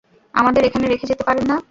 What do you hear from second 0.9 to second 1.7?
রেখে যেতে পারেন না।